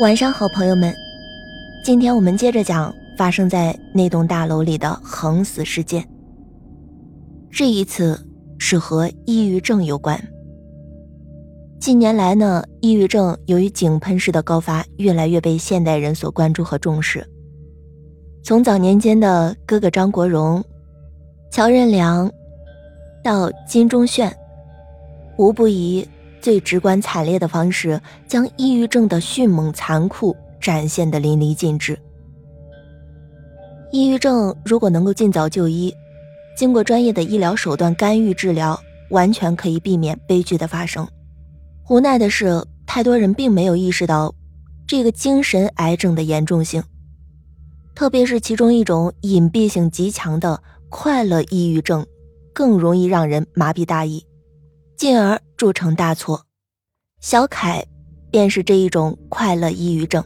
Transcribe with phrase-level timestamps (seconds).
[0.00, 0.92] 晚上好，朋友们，
[1.84, 6.02] 今天我们接着讲发生在那栋大楼里的横死事件。
[7.50, 8.18] 这一次
[8.58, 10.18] 是和抑郁症有关。
[11.78, 17.24] 近年来呢，抑郁症由于井喷式的高发，越来越被现代人所关注和重视。
[18.42, 20.64] 从早年间的哥哥张国荣、
[21.50, 22.28] 乔任梁，
[23.22, 24.32] 到金钟铉，
[25.36, 26.08] 无不以
[26.42, 31.98] 最直观惨烈的方式，将抑郁症的迅猛残酷展现的淋漓尽致。
[33.92, 35.94] 抑郁症如果能够尽早就医，
[36.56, 38.78] 经过专业的医疗手段干预治疗，
[39.10, 41.06] 完全可以避免悲剧的发生。
[41.88, 44.34] 无奈的是，太多人并没有意识到
[44.86, 46.82] 这个精神癌症的严重性，
[47.94, 52.04] 特别是其中一种隐蔽性极强的快乐抑郁症，
[52.52, 54.24] 更容易让人麻痹大意，
[55.02, 55.36] 进而。
[55.56, 56.46] 铸成大错，
[57.20, 57.84] 小凯
[58.30, 60.22] 便是这一种快乐抑郁症。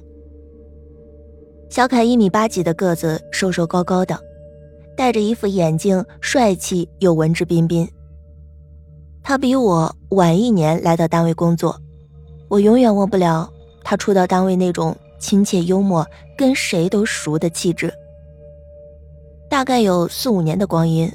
[1.71, 4.21] 小凯一米八几的个子，瘦瘦高高的，
[4.95, 7.89] 戴着一副眼镜，帅气又文质彬彬。
[9.23, 11.81] 他比我晚一年来到单位工作，
[12.49, 13.51] 我永远忘不了
[13.83, 17.91] 他初到单位那种亲切幽默、跟谁都熟的气质。
[19.49, 21.11] 大概有四五年的光阴。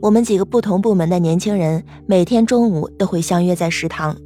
[0.00, 4.16] 我们几个不同部门的年轻人每天中午都会相约在食堂，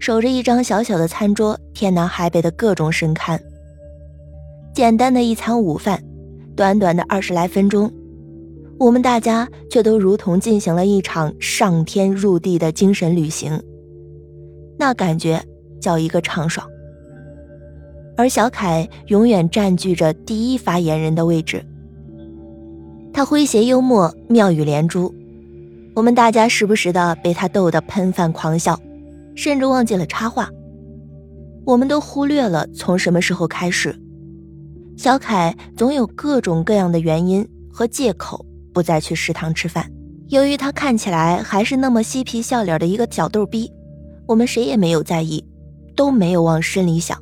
[0.00, 3.38] 守着一张小小的餐桌，天南海北的各种神龛。
[4.74, 6.02] 简单的一餐午饭，
[6.56, 7.88] 短短的二十来分钟，
[8.76, 13.62] 我们大家却都如同进行了一场上天入地的精神旅行，
[14.76, 15.40] 那感觉
[15.80, 16.66] 叫一个畅爽。
[18.16, 21.64] 而小凯永远占据着第一发言人的位置。
[23.14, 25.14] 他诙谐幽默，妙语连珠，
[25.94, 28.76] 我们大家时不时的被他逗得喷饭狂笑，
[29.36, 30.50] 甚至忘记了插话。
[31.64, 33.94] 我们都忽略了从什么时候开始，
[34.96, 39.88] 小凯总有各种各样的原因和借口不再去食堂吃饭。
[40.30, 43.70] 由于他看起来还是那么嬉皮笑脸的一个小逗逼，
[44.26, 45.42] 我们谁也没有在意，
[45.94, 47.16] 都没有往深里想。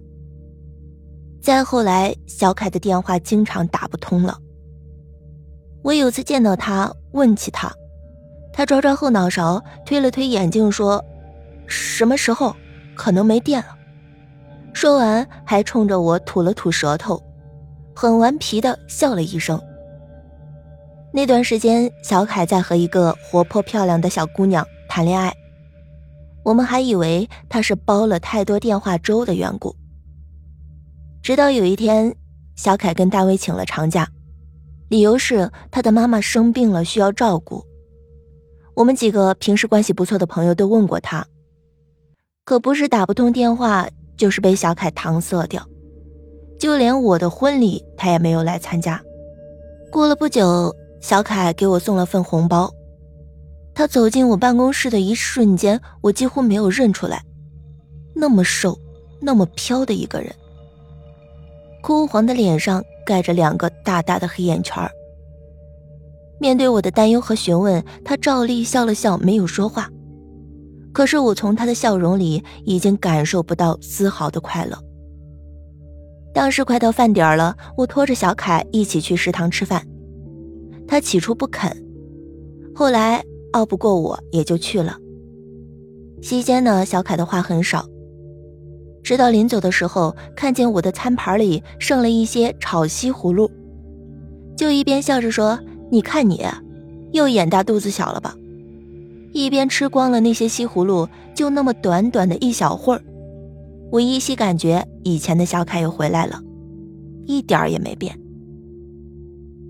[1.42, 4.38] 再后来，小凯的电话经常打不通了。
[5.82, 7.72] 我有次见到他，问起他，
[8.52, 11.04] 他抓抓后脑勺，推了推眼镜，说
[11.66, 12.54] ：“什么时候？
[12.94, 13.76] 可能没电了。”
[14.72, 17.20] 说完，还冲着我吐了吐舌头，
[17.94, 19.60] 很顽皮的笑了一声。
[21.12, 25.34] 那段时间，小凯在和一个活泼漂亮的小姑娘谈恋爱，
[26.44, 29.74] 我们还以为他是煲了太多电话粥的缘故。
[31.22, 32.14] 直到有一天，
[32.56, 34.08] 小凯跟大卫请了长假。
[34.92, 37.64] 理由是他的妈妈生病了，需要照顾。
[38.74, 41.26] 我们几个平时关系不错的朋友都问过他，
[42.44, 43.88] 可不是打不通电话，
[44.18, 45.66] 就是被小凯搪塞掉。
[46.58, 49.02] 就连我的婚礼，他也没有来参加。
[49.90, 50.70] 过了不久，
[51.00, 52.70] 小凯给我送了份红包。
[53.74, 57.24] 他走进我办公室的一瞬间，我几乎没有认出来，
[58.14, 58.78] 那么瘦，
[59.22, 60.30] 那么飘的一个人，
[61.82, 62.84] 枯黄的脸上。
[63.04, 64.82] 盖着两个大大的黑眼圈
[66.40, 69.88] 面对我的担忧和询问，他照例笑了笑，没有说话。
[70.92, 74.76] 可是我从他的笑容里已经感受不到丝毫的快乐。
[76.34, 79.86] 当时快到饭点了，我拖着小凯一起去食堂吃饭。
[80.88, 81.70] 他起初不肯，
[82.74, 84.96] 后来拗不过我，也就去了。
[86.20, 87.86] 席间呢，小凯的话很少。
[89.02, 93.50] 直到临走的时候，看见我的餐盘里剩了一些炒西葫芦，
[94.56, 95.58] 就一边笑着说
[95.90, 96.44] ：“你看你，
[97.12, 98.34] 又眼大肚子小了吧？”
[99.32, 103.02] 一边吃光了那些西葫芦，就那么短短的一小会儿，
[103.90, 106.40] 我依稀感觉以前的小凯又回来了，
[107.26, 108.16] 一点儿也没变。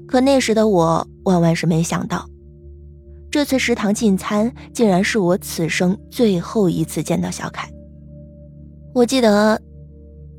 [0.06, 2.28] 可那时的我万万是没想到，
[3.30, 7.70] 这次食堂进餐竟然是我此生最后一次见到小凯。
[8.94, 9.58] 我记得，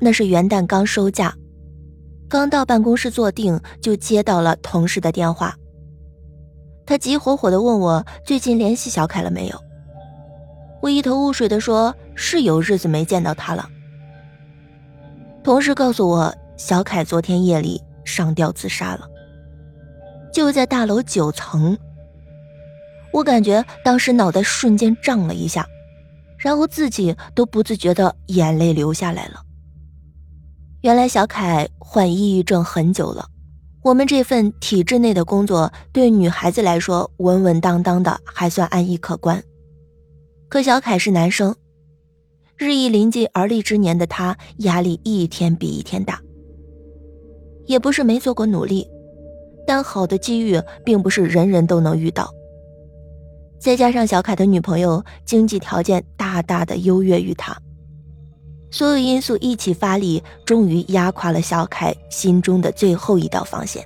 [0.00, 1.34] 那是元旦刚收假，
[2.28, 5.56] 刚到办公室坐定，就接到了同事的电话。
[6.86, 9.60] 他急火火的问我最近联系小凯了没有。
[10.80, 13.68] 我一头雾水的说：“是有日子没见到他了。”
[15.42, 19.08] 同事告诉我，小凯昨天夜里上吊自杀了，
[20.32, 21.76] 就在大楼九层。
[23.12, 25.66] 我感觉当时脑袋瞬间胀了一下。
[26.44, 29.40] 然后自己都不自觉的眼泪流下来了。
[30.82, 33.26] 原来小凯患抑郁症很久了，
[33.82, 39.42] 我们这份体制内的工作对女孩子来说稳稳当当的，还算安逸可观。
[40.50, 41.56] 可小凯是男生，
[42.58, 46.20] 日益临近而立之年的他，压力一天比一天大。
[47.64, 48.86] 也不是没做过努力，
[49.66, 52.30] 但好的机遇并不是人人都能遇到。
[53.64, 57.56] 再加上小凯的女朋友经济条件大大的优越于他，
[58.70, 63.82] 所有因素一起发力，终于压垮了小凯心中的最后一道防线。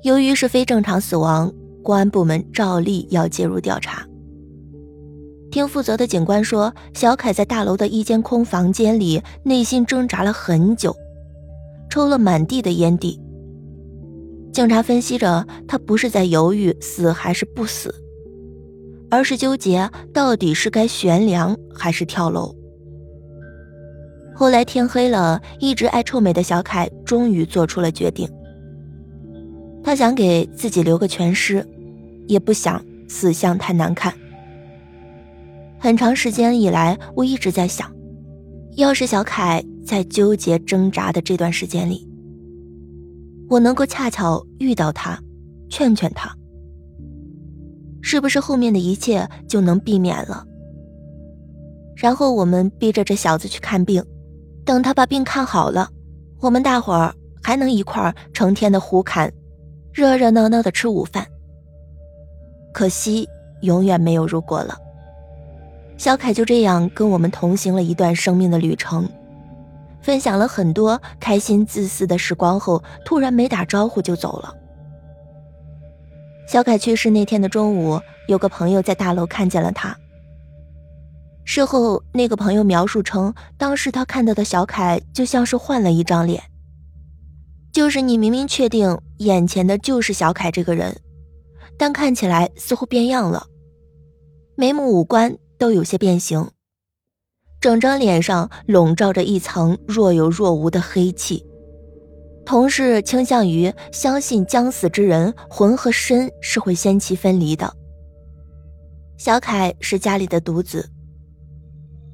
[0.00, 1.52] 由于是非正常死亡，
[1.82, 4.06] 公安部门照例要介入调查。
[5.50, 10.96] 听负责的警官说，小凯在大楼的一间空房间里内心挣扎了很久，
[11.90, 13.20] 抽了满地的烟蒂。
[14.52, 17.94] 警察分析着，他不是在犹豫死还是不死，
[19.10, 22.54] 而是纠结到底是该悬梁还是跳楼。
[24.34, 28.28] 后来天黑了，一直爱臭美的小凯终于做出了决定。
[29.82, 31.66] 他想给自己留个全尸，
[32.26, 34.12] 也不想死相太难看。
[35.78, 37.90] 很长时间以来，我一直在想，
[38.76, 42.06] 要是小凯在纠结挣扎的这段时间里。
[43.48, 45.18] 我能够恰巧遇到他，
[45.70, 46.30] 劝劝他，
[48.02, 50.44] 是不是后面的一切就能避免了？
[51.96, 54.04] 然后我们逼着这小子去看病，
[54.64, 55.88] 等他把病看好了，
[56.40, 59.32] 我们大伙儿还能一块儿成天的胡侃，
[59.92, 61.26] 热热闹闹的吃午饭。
[62.72, 63.26] 可惜
[63.62, 64.76] 永远没有如果了。
[65.96, 69.08] 小凯就这样跟我们同行了一段生命的旅程。
[70.00, 74.54] 分享了很多开心自私的时光后，突然没打招呼就走了。
[76.46, 79.96] 小凯去世那天的中午，有个朋友在大楼看见了他。
[81.44, 86.42] 事后，那个朋友描述称，当时他看到的小凯就像是换了一张脸，
[87.72, 90.94] 就是你明明确定眼前的就是小凯这个人，
[91.78, 93.46] 但看起来似乎变样了，
[94.56, 96.50] 眉目五官都有些变形。
[97.60, 101.44] 整张脸上笼罩着一层若有若无的黑气，
[102.44, 107.72] 同事倾向于相信将死之人魂和身是会仙气分离的。
[109.16, 110.88] 小凯是家里的独子，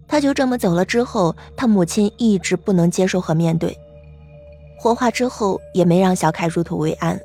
[0.09, 3.77] 他就这么走了之后，他母亲一直不能接受和面对，
[4.79, 7.21] 火化之后也没让小凯入土为安，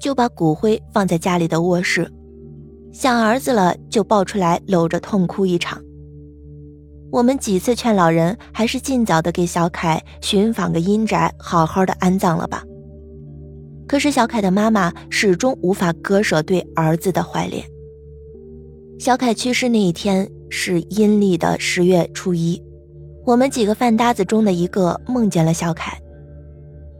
[0.00, 2.12] 就把骨灰放在家里的卧室，
[2.92, 5.80] 想儿子了就抱出来搂着痛哭一场。
[7.16, 12.62] 我们几次劝老人，还是尽早的给小凯寻访个阴宅，好好的安葬了吧。
[13.88, 17.64] 可是小凯的妈妈始终无法割舍对儿子的怀恋。
[18.98, 22.62] 小凯去世那一天是阴历的十月初一，
[23.24, 25.98] 我们几个饭搭子中的一个梦见了小凯，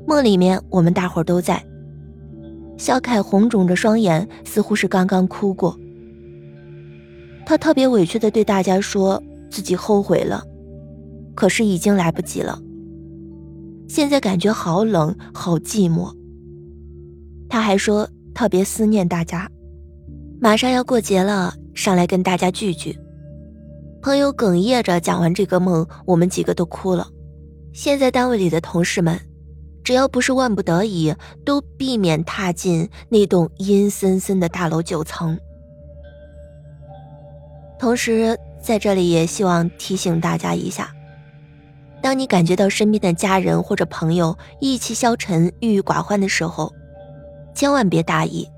[0.06, 1.62] 梦里面我们大伙都在。
[2.78, 5.78] 小凯红肿着双眼，似乎是刚刚哭过。
[7.44, 9.22] 他特别委屈的对大家说。
[9.50, 10.43] 自己后悔了，
[11.34, 12.60] 可是已经来不及了。
[13.88, 16.12] 现在感觉好冷，好寂寞。
[17.48, 19.48] 他还说特别思念大家，
[20.40, 22.99] 马上要过节了，上来跟大家聚聚。
[24.02, 27.06] 朋友哽咽着讲完这个梦，我们几个都哭了。
[27.73, 29.18] 现在单位里的同事们，
[29.85, 35.38] 只要不是万不得已，都避免踏进那栋阴森森的大楼九层。
[37.78, 38.37] 同时。
[38.66, 40.92] 在这里也希望提醒大家一下：
[42.02, 46.75] 当你感觉到身边的家人或者朋友意气消沉、郁郁寡欢的时候，
[47.54, 48.49] 千万别大意，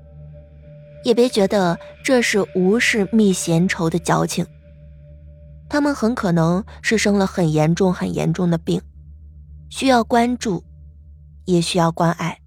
[1.03, 4.43] 也别觉得这是无事觅闲愁的矫情。
[5.69, 8.81] 他们很可能是生了很严重、很严重的病，
[9.69, 10.63] 需要关注，
[11.45, 12.39] 也需要关爱。